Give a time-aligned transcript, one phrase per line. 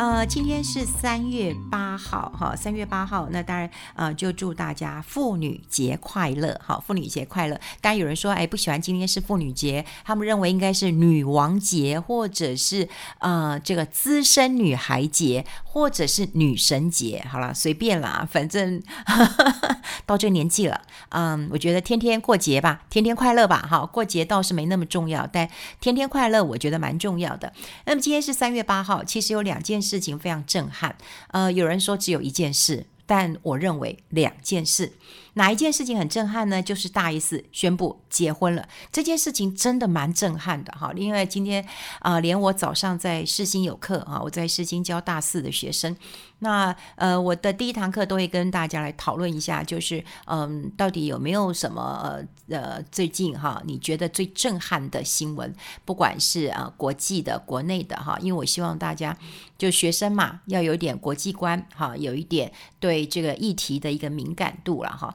[0.00, 7.60] 呃，今天是三月八号，哈，三月八号，那当然，呃，就祝大家妇女节快乐，好，妇女节快乐。
[7.82, 12.88] 当然有人说，哎，不喜欢今天是妇女节，他们认为应该是女王节，或者是
[13.18, 17.22] 呃，这个资深女孩节，或者是女神节。
[17.30, 19.76] 好了，随便啦，反正呵呵
[20.06, 20.80] 到这个年纪了，
[21.10, 25.46] 嗯，我觉得天天过节吧，天天快乐吧，好，过节倒是没那么重要，但
[25.78, 27.52] 天天快乐，我觉得蛮重要的。
[27.84, 29.89] 那么今天是三月八号，其实有两件事。
[29.90, 30.96] 事情非常震撼，
[31.32, 34.92] 呃，有人说只有一件事，但我认为两件事。
[35.34, 36.62] 哪一件事情很震撼呢？
[36.62, 40.92] 就是大 S 宣布结婚了，这件事情真的蛮震撼的哈。
[40.96, 41.64] 因为今天
[42.00, 45.96] 啊、连我早上在世新有课啊，我在世新教大四的学生。
[46.42, 59.14] 那呃，我的第一堂课都会跟大家来讨论一下，就是嗯，到底有没有什么呃呃，最近哈，你觉得最震撼的新闻，不管是啊、呃、国际的、国内的哈，因为我希望大家
[59.58, 65.14] 就学生嘛，要有点国际观哈，有一点对这个议题的一个敏感度了哈。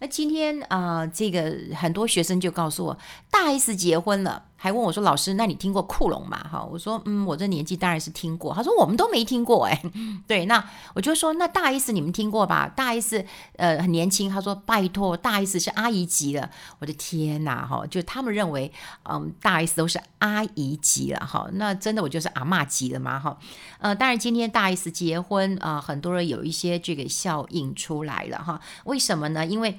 [0.00, 2.98] 那今天啊、这个很多学生就告诉我，
[3.30, 4.44] 大 S 结婚了。
[4.62, 9.82] 还问我说：“老师，那你听过库龙吗？”哈，我说：“嗯，我这年纪当然是听过。”他说：“我们都没听过。”哎，
[10.28, 10.62] 对，那
[10.92, 12.70] 我就说：“那大 S 你们听过吧？
[12.76, 13.24] 大 S
[13.56, 18.70] 呃很年轻。”他说：“拜托，大 S 是阿姨级的。”我的天呐，哈，就他们认为，
[19.08, 23.18] 嗯，大 S 都是阿姨级了，哈，那真的我就是阿嬷级了嘛？
[23.18, 23.38] 哈，
[23.78, 29.46] 呃，当然今天大 S 结婚啊、很多人有一些这个效应出来了，哈，为什么呢？
[29.46, 29.78] 因为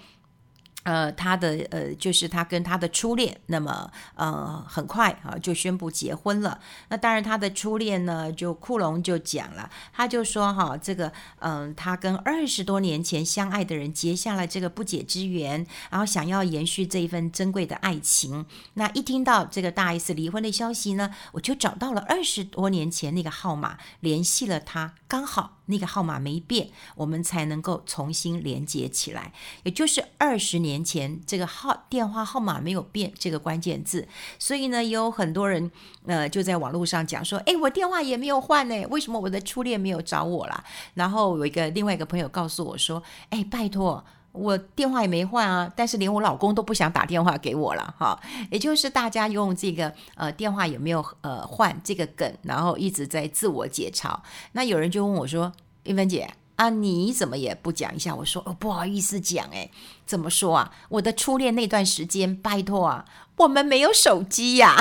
[0.84, 6.60] 呃，他的呃，就是他跟他的初恋，那么呃，很快啊就宣布结婚了。
[6.90, 18.46] 那当然，他的初恋呢，就库隆就讲了，他就说哈，这个嗯、他跟二十多年前相爱的人结下了这个不解之缘，然后想要延续这一份珍贵的爱情。
[18.74, 25.61] 那一听到这个大 S 离婚的消息呢，我就找到了二十多年前那个号码，联系了他，刚好。
[25.72, 29.34] 那个号码没变，我们才能够重新连接起来。
[29.64, 35.72] 也就是二十年前这个号电话号码没有变这个关键字，所以呢，有很多人
[36.06, 48.20] 呃就在网络上讲说：“哎，我电话也没有换呢，为什么我的初恋没有找我啦？”然后有一个另外一个朋友告诉我说：“哎，拜托。”我电话也没换啊，但是连我老公都不想打电话给我了哈。
[48.50, 54.18] 也就是大家用这个呃电话有没有呃换这个梗，然后一直在自我解嘲。
[54.54, 55.52] 那有人就问我说
[55.84, 59.70] ：“韵芬姐啊，你怎么也不讲一下？”我说：“哦，不好意思讲哎，
[60.06, 60.72] 怎么说啊？
[60.90, 63.06] 我的初恋那段时间，拜托啊，
[63.38, 64.78] 我们没有手机呀。”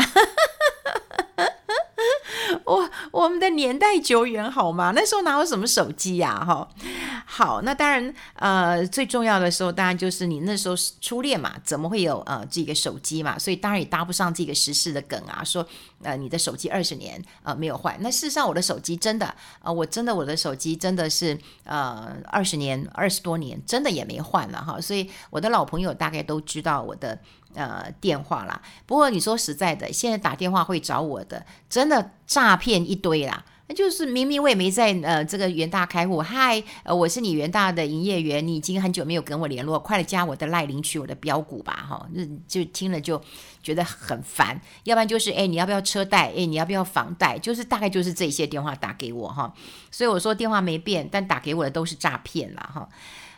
[2.64, 4.92] 我我们的年代久远好吗？
[4.94, 6.44] 那时候哪有什么手机呀？
[6.44, 6.68] 哈，
[7.26, 13.38] 好，那当然，呃，最重要的时候当然就是你那时候是初恋嘛，怎么会有呃这个手机嘛？
[13.38, 15.66] 所以当然也搭不上这个时事的梗啊，说
[16.02, 17.96] 呃你的手机二十年呃没有换。
[18.00, 24.80] 那事实上我的手机真的呃我真的我的手机真的是呃二十年二十多年真的也没换了哈。
[24.80, 27.18] 所以我的老朋友大概都知道我的。
[27.52, 28.62] 呃，电话啦。
[28.86, 33.44] 不过你说实在的，现在打电话会找我的，真的诈骗一堆啦。
[33.75, 42.06] 就是明明我也没在呃这个元大开户，嗨，呃，我是你元大的营业员，你已经很久没有跟我联络，快来加我的赖领取我的标股吧，哈，
[42.48, 43.20] 就就听了就
[43.62, 44.60] 觉得很烦。
[44.84, 46.32] 要不然就是哎，你要不要车贷？
[46.36, 47.38] 哎，你要不要房贷？
[47.38, 49.53] 就是大概就是这些电话打给我哈。
[49.91, 52.88] 所以我说电话没变，但打给我的都是诈骗啦哈。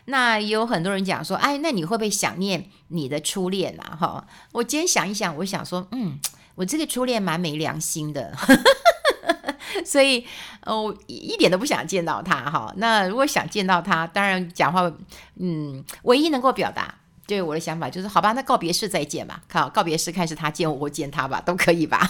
[0.05, 3.95] 那有很多人讲说，哎，那你会不会想念你的初恋啊？
[3.95, 6.19] 哈，我今天想一想，我想说，嗯，
[6.55, 8.35] 我这个初恋蛮没良心的，
[9.85, 10.25] 所以
[10.65, 12.73] 哦，一点都不想见到他哈。
[12.77, 14.91] 那如果想见到他，当然讲话，
[15.39, 16.95] 嗯，唯一能够表达
[17.25, 19.41] 对我的想法就是，好吧，那告别式再见吧。
[19.51, 22.09] 好，告别式看是他见我，我见他吧，都可以吧。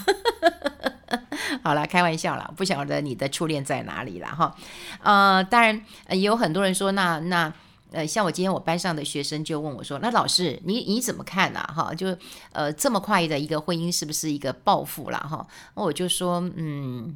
[1.63, 4.55] 好了，开玩笑了，不晓得你的初恋在哪里了哈。
[5.01, 7.53] 呃，当然也有很多人说，那那。
[7.93, 11.59] 呃，像我今天我班上的学生就问我说：“那老师，你你怎么看呢？
[11.73, 12.17] 哈，就
[12.51, 15.17] 呃这么快的一个婚姻是不是一个报复了？
[15.19, 17.15] 哈，我就说，嗯，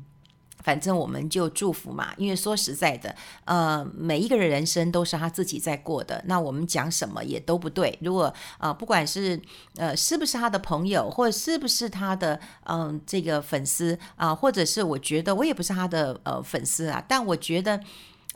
[0.63, 2.13] 反正我们就祝福嘛。
[2.15, 3.15] 因为说实在的，
[3.45, 7.97] 呃，每一个人人生都是他自己在过的，那我们讲什么也都不对。
[8.01, 9.41] 如果呃不管是
[9.77, 17.81] 呃是不是他的朋友，或者是不是他的嗯、这个粉丝啊、或者是我觉得我也不是他的呃粉丝啊，但我觉得。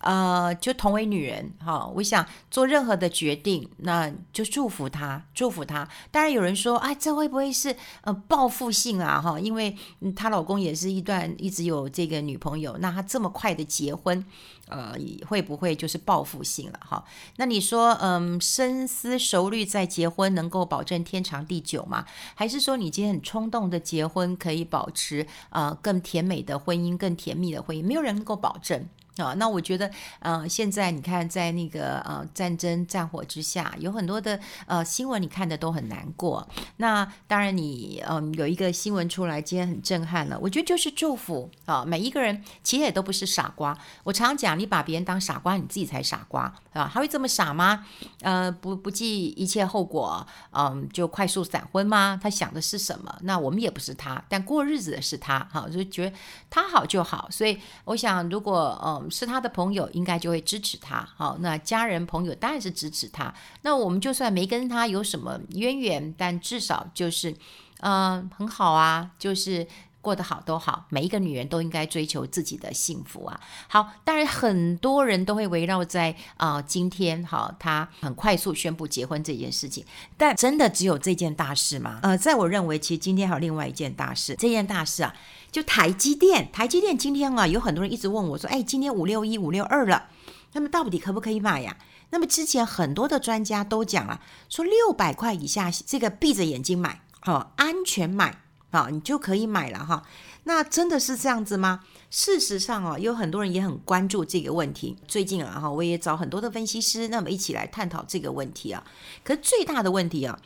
[0.01, 5.87] 呃，就同为女人哈，我想做任何的决定，那就祝福她，祝福她。
[6.09, 9.21] 当然有人说，哎，这会不会是呃报复性啊？
[9.21, 9.75] 哈，因为
[10.15, 14.25] 她老公也是一段一直有这个女朋友，那她这么快的结婚，
[14.67, 14.95] 呃，
[15.27, 16.79] 会不会就是报复性了？
[16.81, 17.03] 哈，
[17.37, 22.05] 那你说，嗯，深思熟虑再结婚，能够保证天长地久吗？
[22.33, 27.85] 还是说你今天很冲动的结婚，可以保持呃更甜美的婚姻，更甜蜜的婚姻？
[27.85, 28.87] 没有人能够保证。
[29.17, 36.47] 啊，那我觉得，呃，现在你看，在那个呃战争战火之下，有很多的呃新闻，你看的都很难过。
[36.77, 40.39] 那当然你，嗯有一个新闻出来，今天很震撼了。
[40.41, 43.77] 我觉得就是祝福啊，每一个人其实也都不是傻瓜。
[44.05, 46.89] 我常讲，你把别人当傻瓜，你自己才傻瓜啊。
[46.91, 47.85] 他会这么傻吗？
[48.21, 52.17] 呃，不不计一切后果，嗯，就快速闪婚吗？
[52.23, 53.13] 他想的是什么？
[53.23, 56.15] 那我们也不是他，但过日子的是他，哈，就觉得
[56.49, 57.27] 他好就好。
[57.29, 59.00] 所以我想，如果嗯。
[59.09, 61.07] 是他的朋友，应该就会支持他。
[61.15, 63.33] 好，那家人朋友当然是支持他。
[63.61, 67.35] 那我们就算没跟他有什么渊源，但至少就是，
[67.79, 69.65] 嗯、很好啊，就是
[70.01, 70.85] 过得好都好。
[70.89, 73.39] 每一个女人都应该追求自己的幸福啊。
[73.67, 79.85] 好，当然很多人都会围绕在啊、今天好，他很快速宣布结婚这件事情。
[80.17, 81.99] 但真的只有这件大事吗？
[82.03, 84.35] 呃，在我认为，其实今天还有另外一件大事。
[84.35, 85.13] 这件大事啊。
[85.51, 90.07] 就台积电，台积电今天啊，有很多人一直问我说：“哎，今天五六一、五六二了，
[90.53, 91.77] 那么到底可不可以买呀？”
[92.11, 100.03] 那么之前很多的专家都讲了，说六百块以下这个闭着眼睛买，哦，安全买啊，你就可以买了哈。
[100.43, 101.81] 那真的是这样子吗？
[102.09, 104.97] 事实上啊，有很多人也很关注这个问题。
[105.07, 108.83] 最近啊，哈，我也找很多的分析师，那么一起来探讨这个问题啊。
[109.23, 110.39] 可最大的问题啊，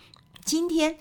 [0.44, 0.98] 今天。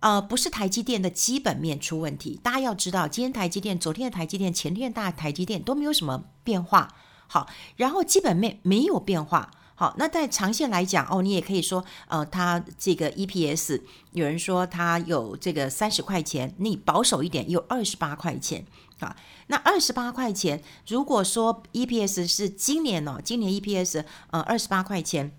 [0.00, 6.94] 呃，不是台积电的基本面出问题，大家要知道，今天台积电、昨天的台积电、前天大台积电都没有什么变化，
[7.26, 18.64] 好，然后基本面没有变化，好，那在长线来讲，哦，你也可以说，呃，它这个 EPS，有人说它有这个三十块钱，你保守一点，有二十八块钱，
[19.00, 19.16] 啊，
[19.48, 25.32] 那二十八块钱，如果说 EPS 是今年哦，今年 EPS 呃二十八块钱。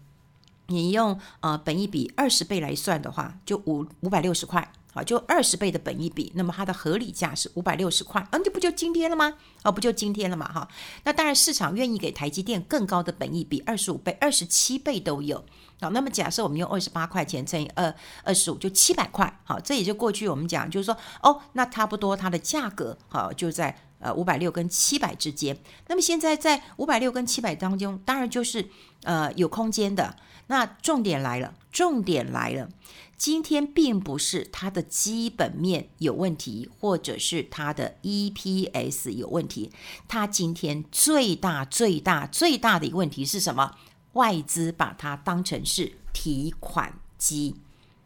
[0.69, 9.33] 你用呃本益比二十倍来算的话，就五五百六十块，好，就二十倍的本益比，那么它的合理价是五百六十块，啊，这不就今天了吗？
[9.63, 10.67] 哦，不就今天了嘛，哈，
[11.03, 15.43] 那当然市场愿意给台积电更高的本益比，二十五倍、二十七倍都有，
[15.81, 17.93] 好，那么假设我们用二十八块钱乘以二
[18.23, 25.57] 二十五，就七百块，好，这也就过去我们讲就是说，哦，那差不多它的价格，好，就在呃五百六跟七百之间，
[25.87, 28.67] 那么现在在五百六跟七百当中，当然就是
[29.03, 30.15] 呃有空间的。
[30.47, 32.67] 那重点来了，重点来了，
[33.15, 39.71] 今天并不是它的基本面有问题，或者是它的 EPS 有问题，
[40.07, 43.75] 它今天最大、最大、最大的一个问题是什么？
[44.13, 47.55] 外资把它当成是提款机，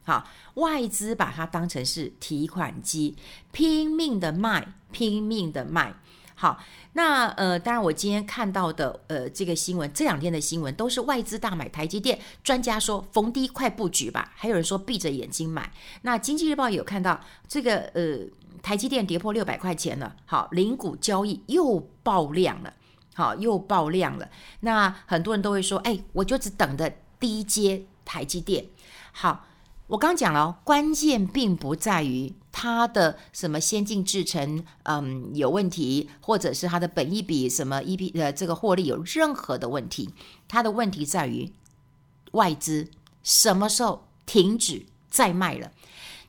[0.04, 3.16] 好，外资把它当成是提款机，
[3.52, 5.94] 拼命的卖，拼命的卖。
[6.36, 6.60] 好，
[6.94, 15.72] 那呃，当然，我今天看到的呃这个新闻，这两天的新闻都是外资大买台积电，专家说逢低快布局吧，还有人说闭着眼睛买。
[16.02, 18.20] 那经济日报有看到这个呃
[18.62, 22.74] 台积电跌破六百块钱了，好，零股交易又爆量了，
[23.14, 24.28] 好，又爆量了。
[24.62, 28.66] 那很多人都会说，哎，我就只等着低阶台积电。
[29.14, 29.46] 好，
[29.94, 32.34] 我刚讲了，关键并不在于。
[32.52, 40.10] 它的什么先进制程，嗯，有问题，或者是它的本益比什么 EP 呃这个获利有任何的问题，
[40.48, 41.52] 它的问题在于
[42.32, 42.90] 外资
[43.24, 45.72] 什么时候停止再卖了？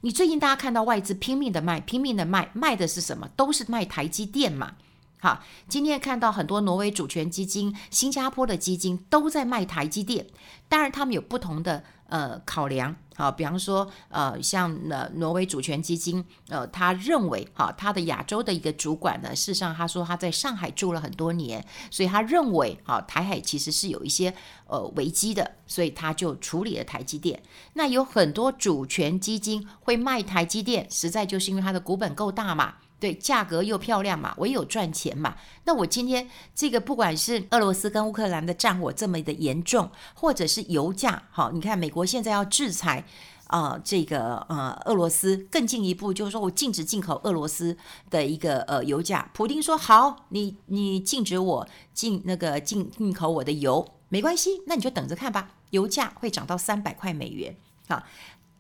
[0.03, 3.29] 你最近大家看到外资拼命的卖，拼命的卖，卖的是什么？
[3.35, 4.77] 都是卖台积电嘛。
[5.21, 10.27] 好，今天看到很多挪威主权基金、新加坡的基金都在卖台积电，
[10.69, 11.85] 当然他们有不同的。
[12.07, 24.35] 呃，考量好，比方说，呃，像呃挪威主权基金，呃，他认为，哈，他的亚洲的一个主管呢，事实上他说他在上海住了很多年，所以他认为，哈，台海其实是有一些
[24.67, 27.43] 呃危机的，所以他就处理了台积电。
[27.75, 32.75] 那有很多主权基金会卖台积电，实在就是因为它的股本够大嘛。
[33.05, 35.37] 对，价格又漂亮嘛，我也有赚钱嘛。
[35.65, 43.05] 那我今天这个不管是俄罗斯跟乌克兰的战火这么的严重，或者是油价，好，你看美国现在要制裁
[43.49, 47.77] 啊、这个呃俄罗斯，更进一步就是说我禁止进口俄罗斯
[48.09, 49.29] 的一个呃油价。
[49.35, 57.55] 普丁说好，你你禁止我进那个进进口我的油，没关系，那你就等着看吧，油价会涨到三百块美元
[57.89, 58.03] 啊。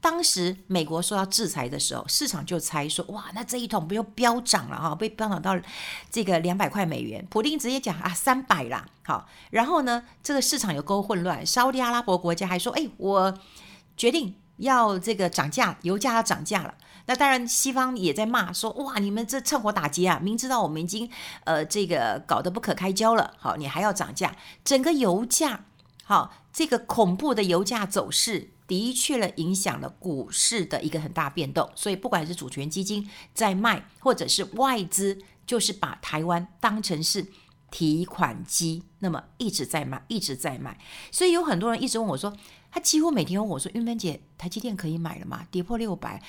[0.05, 5.59] 当时美国说要制裁的时候，市场就猜说，哇，那这一桶不就飙涨了哈，被飙涨到
[6.11, 7.27] 这个两百块美元。
[7.31, 13.39] 普丁直接讲啊，三百啦，好，然后呢，这个市场有够混乱，沙乌地阿拉伯国家还说，哎，我
[13.97, 16.75] 决定要这个涨价，油价要涨价了。
[17.07, 20.21] 那当然，西方也在骂说，哇，你们这趁火打劫啊！
[20.23, 21.09] 明知道我们已经
[21.45, 25.65] 呃这个搞得不可开交了，好，你还要涨价，整个油价，
[26.05, 28.51] 好，这个恐怖的油价走势。
[28.67, 31.71] 的确了，影响了股市的一个很大变动。
[31.75, 37.27] 所以，不管是主权基金在卖，或者是外资，就是把台湾当成是
[37.71, 40.79] 提款机，那么一直在卖，一直在卖。
[41.11, 42.35] 所以有很多人一直问我说，
[42.71, 45.47] 他几乎每天问我说：“韵芬姐，台积电可以买了吗？
[45.51, 46.23] 跌破六百？”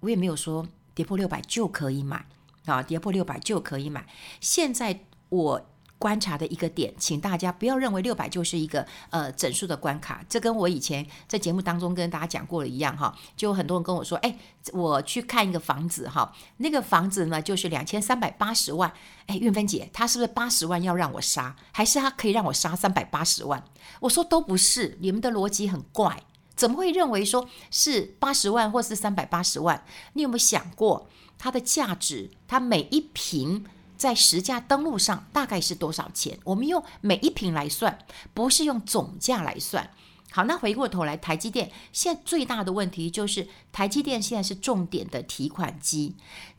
[0.00, 2.26] 我也没有说跌破六百就可以买
[2.64, 4.06] 啊，跌破六百就可以买。
[4.40, 5.68] 现在我。
[6.02, 14.36] 观察的一个点，请大家不要认为六百就是一个呃整数的关卡，这跟我以前在节目当中跟大家讲过的一样哈，就很多人跟我说，哎，
[14.72, 18.92] 我去看一个房子哈，那个房子呢就是两千三百八十万，
[19.26, 23.62] 哎，韵芬姐，他是不是八十万要让我杀，还是他可以让我杀三百八十万？
[24.00, 26.24] 我说都不是，你们的逻辑很怪，
[26.56, 29.84] 怎么会认为说是八十万或是三百八十万？
[30.14, 32.32] 你有没有想过它的价值？
[32.48, 33.64] 它每一平？
[34.02, 36.36] 在实价登录上大概是多少钱？
[36.42, 37.96] 我们用每一瓶来算，
[38.34, 39.88] 不是用总价来算。
[40.32, 46.16] 好，那回过头来，台积电现在最大的问题就是，台积电现在是重点的提款机，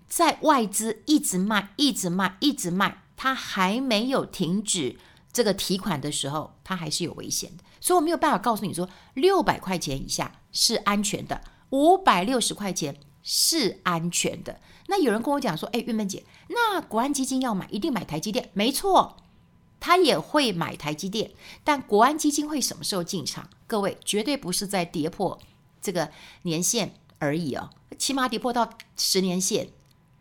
[0.08, 4.98] 在外资一直卖、一直卖、一直卖，它还没有停止
[5.34, 7.64] 这个提款的时候，它还是有危险的。
[7.82, 14.62] 所以我没有办法告诉你说，六百块钱以下是安全的，五百六十块钱是安全的。
[14.88, 18.50] 那有人跟我讲说，哎，韵芬姐，那国安基金要买，一定买台积电？
[18.54, 19.18] 没错，
[19.80, 21.32] 他也会买台积电，
[21.64, 23.50] 但国安基金会什么时候进场？
[23.66, 25.40] 各位绝对不是在跌破
[25.82, 26.12] 这个
[26.44, 29.70] 年线而已哦，起码跌破到十年线。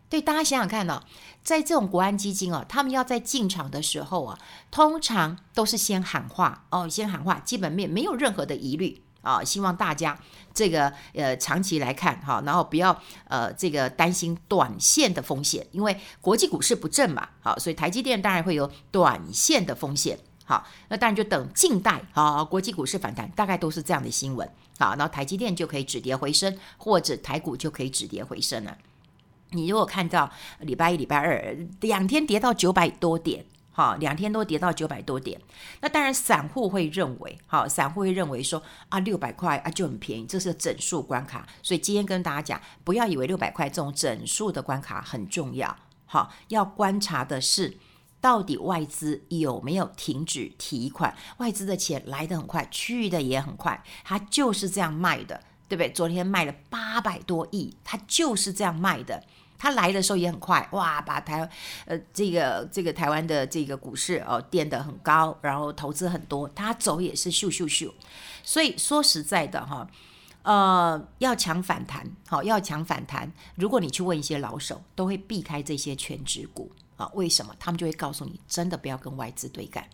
[0.09, 1.01] 对，大家想想看哦，
[1.43, 4.39] 在这种国安基金哦，他们要在进场的时候啊，
[4.69, 9.03] 通常都是先喊话哦，先喊话，基本面没有任何的疑虑。
[9.23, 10.15] 啊，希望大家
[10.53, 12.95] 这个呃长期来看哈，然后不要
[13.27, 20.19] 呃这个担心短线的风险，因为国际股市不振嘛，好，所以台积电当然会有短线的风险。
[20.45, 24.47] 好，那当然就等近待啊，国际股市反弹，大概都是这样的新闻。
[24.77, 28.77] 好，然后台积电就可以止跌回升，或者台股就可以止跌回升了。
[29.51, 33.45] 你如果看到礼拜一、礼拜二两天跌到九百多点。
[33.75, 35.41] 好，两天都跌到九百多点，
[35.81, 45.75] 那当然散户会认为，好，散户会认为说啊，六百块啊就很便宜，这是整数关卡，所以今天跟大家讲，不要以为六百块这种整数的关卡很重要，
[46.05, 47.75] 好，要观察的是
[48.21, 55.91] 到底外资有没有停止提款，外资的钱来得很快，去的也很快，它就是这样卖的，对不对？
[55.91, 59.23] 昨天卖了八百多亿，它就是这样卖的。
[59.63, 61.49] 他来的时候也很快，哇，把台
[61.85, 67.89] 呃这个这个台湾的这个股市哦垫得很高，然后投资很多，他走也是咻咻咻。
[68.43, 69.87] 所以说实在的哈，
[70.41, 73.31] 呃，要抢反弹，好，要抢反弹。
[73.55, 77.55] 如果你去问一些老手，都会避开这些权值股啊，为什么？
[77.57, 79.87] 他们就会告诉你，真的不要跟外资对干。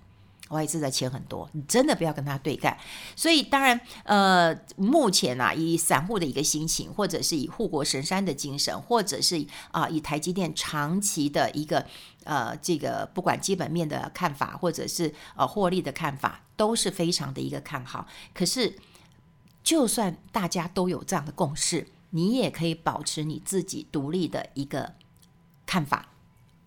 [0.49, 2.77] 外资的钱很多，你真的不要跟他对干。
[3.15, 11.85] 所以当然，呃，目前啊，以散户的一个心情，或者是以护国神山的精神，或者是啊，以台积电长期的一个
[12.23, 18.07] 呃，这个不管基本面的看法，或者是呃获利的看法，都是非常的一个看好。
[18.33, 18.75] 可是，
[19.63, 24.93] 就算大家都有这样的共识，你也可以保持你自己独立的一个
[25.65, 26.07] 看法。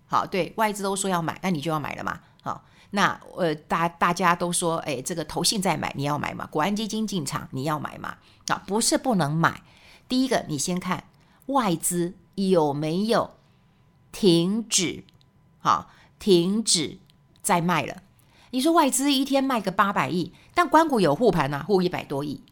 [0.06, 2.20] 好，对外资都说要买，那你就要买了嘛。
[2.94, 6.46] 那呃，大大家都说，哎，这个投信在买，你要买吗？
[6.50, 8.16] 国安基金进场，你要买吗？
[8.48, 9.62] 啊，不是不能买。
[10.08, 11.04] 第一个，你先看
[11.46, 13.30] 外资有没有
[14.12, 15.04] 停止，
[15.60, 16.98] 好，停止
[17.40, 18.02] 再卖了。
[18.50, 22.42] 你说外资一天卖个八百亿，但关股有护盘呐，护一百多亿，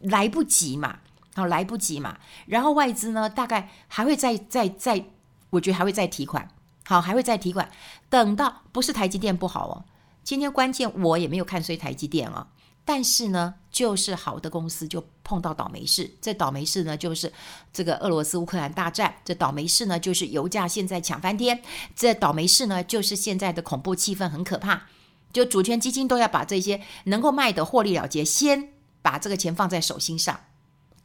[0.00, 0.98] 来不及嘛，
[1.36, 2.18] 好，来不及嘛。
[2.46, 5.04] 然后外资呢，大概还会再再再，
[5.50, 6.48] 我觉得还会再提款。
[6.88, 7.68] 好，还会再提款，
[8.08, 9.84] 等到不是台积电不好哦。
[10.22, 12.46] 今天关键我也没有看衰台积电啊，
[12.84, 16.08] 但是呢，就是好的公司就碰到倒霉事。
[16.20, 17.32] 这倒霉事呢，就是
[17.72, 21.56] 这个俄罗斯乌克兰大战；这倒霉事呢，就是油价现在抢翻天；
[21.96, 24.84] 这倒霉事呢，就是现在的恐怖气氛很可怕。
[25.32, 28.68] 就主权基金都要把这些能够卖的获利了结，先
[29.02, 30.40] 把这个钱放在手心上。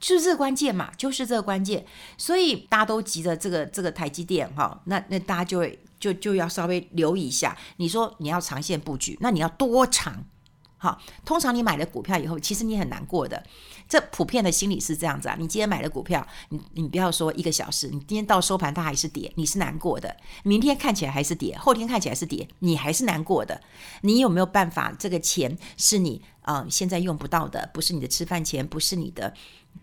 [0.02, 1.86] 就是这个关键嘛，就是这个关键，
[2.18, 7.56] 所以大家都急着这个这个台积电哈，那那大家就会就就要稍微留意一下。
[7.78, 10.26] 你说你要长线布局，那你要多长
[10.78, 13.44] 好，通常你买了股票以后，其实你很难过的。
[13.88, 15.36] 这普遍的心理是这样子啊。
[15.38, 20.16] 你今天买了股票，你你不要说一个小时，你今天到收盘它还是跌，你是难过的。
[20.44, 23.62] 明天看起来还是跌，后天看起来是跌，你还是难过的。
[24.02, 24.92] 你有没有办法？
[24.98, 29.34] 这个钱是你啊、现在用不到的，不是你的吃饭钱，不是你的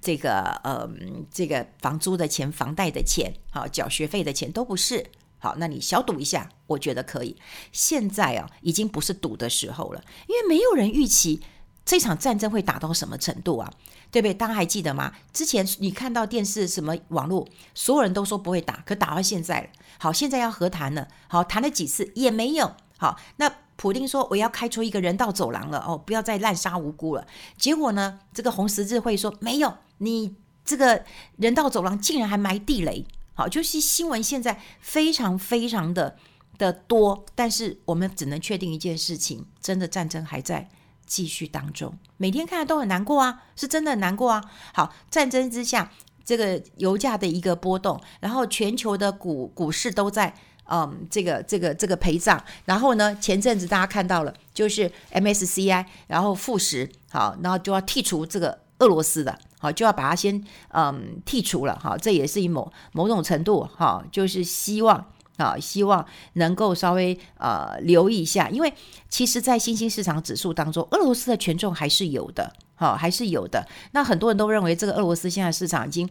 [0.01, 0.89] 这个呃
[1.31, 5.07] 这个房租的钱、房贷的钱，好，缴学费的钱都不是。
[5.41, 7.37] 好，那你小赌一下，我觉得可以。
[7.71, 11.41] 现在啊，已经不是赌的时候了，因为没有人预期
[11.85, 13.73] 这场战争会打到什么程度啊，
[14.11, 14.35] 对不对？
[14.35, 15.13] 大家还记得吗？
[15.33, 19.69] 之前你看到电视、什么网络，所有人都说不会打，可打到现在了。
[19.99, 22.75] 好，现在要和谈了，好，谈了几次也没有。
[22.97, 23.49] 好，那
[23.79, 27.25] 普丁说我要开出一个人道走廊了，哦，不要再滥杀无辜了。
[27.57, 31.05] 结果呢，这个红十字会说没有，你这个
[31.37, 33.07] 人道走廊竟然还埋地雷。
[33.35, 36.17] 好，就是新闻现在非常非常的
[36.59, 40.69] 的多，但是我们只能确定一件事情：真的战争还在
[41.07, 41.97] 继续当中。
[42.17, 44.43] 每天看都很难过啊，是真的难过啊。
[44.75, 45.93] 好，战争之下，
[46.25, 50.35] 这个油价的一个波动，然后全球的股股市都在
[50.69, 52.43] 嗯这个这个这个陪葬。
[52.65, 59.39] 然后呢，前阵子大家看到了，就是 MSCI，然后富时，好，然后就要剔除这个俄罗斯的。
[59.61, 65.05] 好，就要把它先嗯剔除了哈，这也是一某某种程度哈，就是希望
[65.37, 68.73] 啊，希望能够稍微呃留意一下，因为
[69.09, 73.67] 其实，在新兴市场指数当中，俄罗斯的权重还是有的，好，还是有的。
[73.91, 76.09] 那很多人都认为这个俄罗斯现在市场已经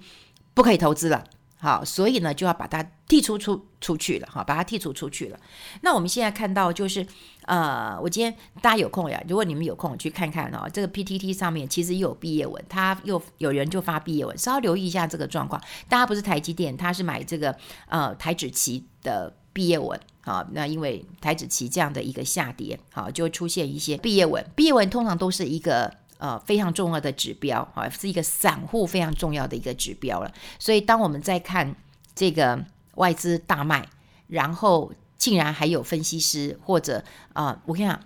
[0.54, 1.24] 不可以投资了。
[1.60, 5.40] 好，所以呢，就要把它剔除出出去了，哈，把它剔除出去了。
[5.82, 7.04] 那我们现在看到就是，
[7.46, 15.60] 呃，我今天大家有空呀，如果你们有空去看看哦，这个 PTT 上面其实又有毕业文，他又有人就发毕业文，稍微留意一下这个状况。
[15.90, 17.56] 大家不是台积电，他是买这个
[17.88, 24.46] 呃台指期的毕业文，好，那因为台指期这样的一个下跌，好，就会出现一些毕业文。
[24.56, 25.92] 毕业文通常都是一个。
[26.20, 30.34] 呃，非常重要的指标啊，是一个散户非常重要的一个指标了。
[30.58, 31.76] 所以，当我们在看
[32.16, 32.60] 这个
[32.96, 33.88] 外资大卖，
[34.26, 38.00] 然后竟然还有分析师或者啊、我跟你讲，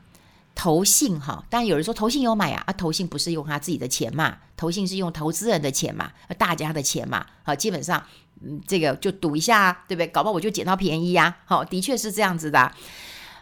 [0.54, 8.04] 投信哈，当然有人说投信有买啊，啊，投信不是用他自己的钱嘛，投信是用投资人的钱嘛，大家的钱嘛，好，基本上
[8.42, 10.08] 嗯，这个就赌一下啊，对不对？
[10.08, 12.70] 搞不好我就捡到便宜呀，好，的确是这样子的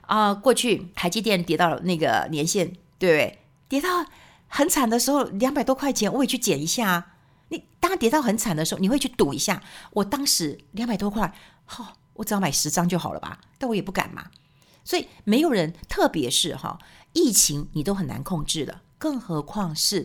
[0.02, 2.68] 啊、过去台积电跌到了那个年线，
[3.00, 3.40] 对不对？
[3.68, 4.06] 跌到。
[4.50, 7.14] 很惨的时候，两百多块钱，我也去捡一下啊。
[7.50, 9.64] 你当跌到很惨的时候，你会去赌一下。
[9.92, 11.34] 我当时两百多块，
[11.66, 13.40] 好、哦，我只要买十张就好了吧？
[13.58, 14.26] 但我也不敢嘛。
[14.84, 16.78] 所以没有人，特别是哈，
[17.14, 20.04] 疫情你都很难控制的，更何况是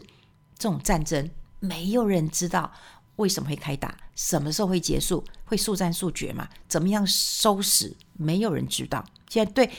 [0.59, 1.31] 这种战争，
[1.61, 2.73] 没有人知道
[3.17, 6.49] 为什么会开打，什么时候会结束，会速战速决嘛？
[6.69, 7.97] 怎么样收拾？
[8.13, 9.05] 没有人知道。
[9.29, 9.71] 现在对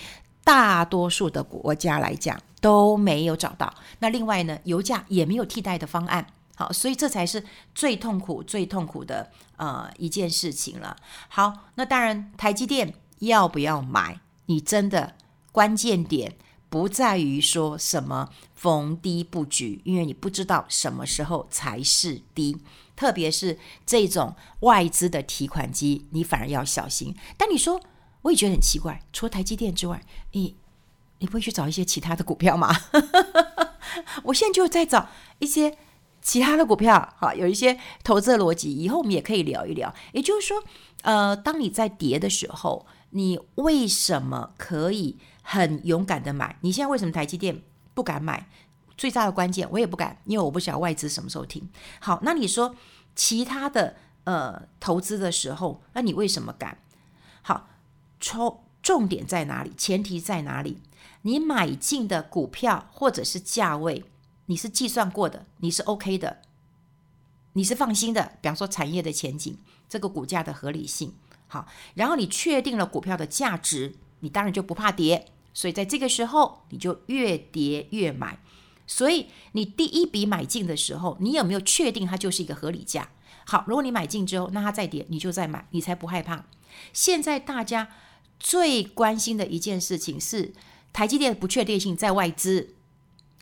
[0.43, 2.39] 大多数的国家来讲。
[2.65, 3.71] 都没有找到。
[3.99, 6.25] 那另外呢，油价也没有替代的方案。
[6.55, 7.43] 好，所以这才是
[7.75, 10.97] 最痛苦、最痛苦的呃一件事情了。
[11.27, 14.19] 好，那当然，台积电要不要买？
[14.47, 15.13] 你真的
[15.51, 16.33] 关键点
[16.67, 22.57] 不在于说什么逢低布局，因为你不知道什么时候才是低。
[22.95, 27.15] 特别是这种外资的提款机，你反而要小心。
[27.37, 27.79] 但你说，
[28.23, 30.55] 我也觉得很奇怪，除了台积电之外，你。
[31.19, 32.75] 你不会去找一些其他的股票吗？
[34.23, 35.77] 我现在就在找一些
[36.21, 39.93] 其他的股票，哈，有一些投资的逻辑，以后我们也可以聊一聊。
[40.11, 40.63] 也就是说，
[41.03, 46.57] 呃，当你在跌的时候，你为什么可以很勇敢的买？
[46.61, 47.61] 你现在为什么台积电
[47.93, 48.49] 不敢买？
[48.97, 51.69] 最大的关键，我也不敢，因为我不晓得外资什么时候停。
[51.99, 52.75] 好，那你说
[53.15, 56.77] 其他的呃投资的时候，那你为什么敢？
[57.41, 57.67] 好，
[58.19, 59.71] 重重点在哪里？
[59.77, 60.81] 前提在哪里？
[61.23, 64.03] 你买进的股票或者是价位，
[64.45, 66.41] 你是计算过的，你是 OK 的，
[67.53, 68.37] 你是放心的。
[68.41, 69.57] 比方说产业的前景，
[69.89, 71.15] 这个股价的合理性，
[71.47, 75.27] 好，然后你确定了股票的价值，你当然就不怕跌。
[75.51, 78.37] 所以在这个时候，你就越跌越买。
[78.85, 83.09] 所以你第一笔买进的时候，你有没有确定它就是一个合理价？
[83.47, 86.45] 好，如果你买进之后，那它再跌，你就再买，你才不害怕。
[86.93, 87.89] 现在大家
[88.39, 90.53] 最关心的一件事情是。
[90.95, 92.73] 台积电的不确定性在外资，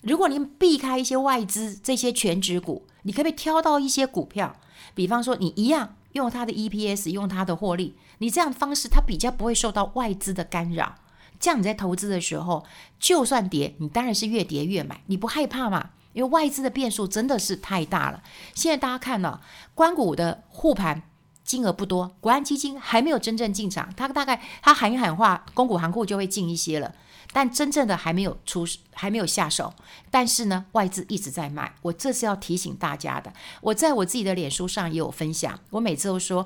[0.02, 4.56] 如果您避开一些外资这些全值股，你可不可以挑到一些股票？
[4.96, 10.96] 比方说，你一样用它的 EPS，用它的获利，你这样的方式它比较不会受到外资的干扰。
[11.40, 12.66] 这样你在投资的时候，
[13.00, 15.92] 就算跌，你当然是越跌越买，你不害怕嘛？
[16.14, 18.24] 因为外资的变数真的是太大了。
[18.56, 19.42] 现在大家看了，
[19.76, 21.04] 关股的护盘
[21.44, 26.96] 金额不多，国安基金还没有真正进场，它大概它喊一喊话，公股行库就会进一些了，
[27.34, 29.74] 但真正的还没有出，还没有下手。
[30.10, 33.34] 但是呢，外资一直在卖，我这是要提醒大家的。
[33.60, 36.46] 我在我自己的脸书上也有分享，我每次都说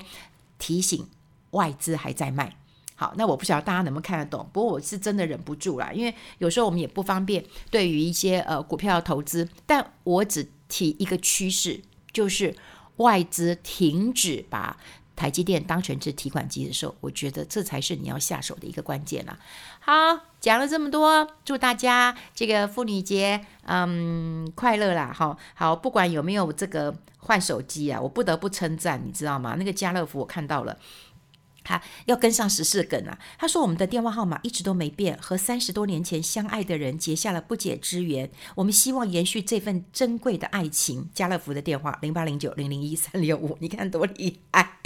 [0.58, 1.06] 提醒
[1.50, 2.56] 外资还在卖。
[2.96, 11.80] 好，那我不晓得大家能不能看得懂，不过我是真的忍不住啦，因为有时候我们也不方便对于一些呃股票的投资，但我只提一个趋势，
[12.12, 12.56] 就是。
[12.98, 14.76] 外资停止把
[15.18, 19.36] 台积电当成是提款机的时候，我觉得这才是你要下手的一个关键了。
[19.80, 19.92] 好，
[20.40, 25.12] 讲了这么多，祝大家这个妇女节嗯快乐啦！
[25.12, 29.56] 好，好，不管有没有这个换手机啊，我不得不称赞，你知道吗？
[29.58, 30.78] 那个家乐福我看到了。
[31.64, 33.18] 他要跟上十四梗啊！
[33.36, 38.30] 他说：“我们的电话号码一直都没变，和三十多年前相爱的人结下了不解之缘。
[38.54, 44.78] 我们希望延续这份珍贵的爱情。”家乐福的电话零八零九零零一三六五，你看多厉害！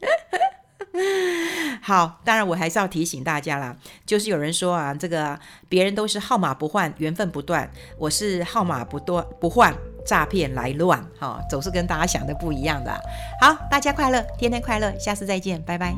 [1.82, 9.72] 好，当然我还是要提醒大家啦，就是有人说啊，这个别人都是号码不换，缘分不断，我是号码不断不换，
[10.04, 12.92] 诈骗来乱，哈，总是跟大家想的不一样的。
[13.40, 15.94] 好，大家快乐，天天快乐，下次再见，拜拜。